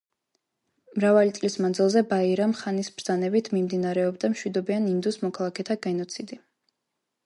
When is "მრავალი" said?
0.95-1.33